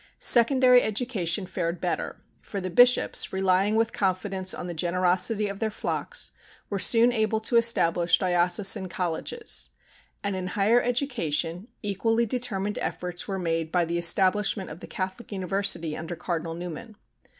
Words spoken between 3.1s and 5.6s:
relying with confidence on the generosity of